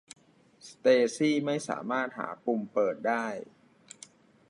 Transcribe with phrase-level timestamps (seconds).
[0.69, 3.25] สเตซี่ย์ไม่สามารถหาปุ่มเปิดได้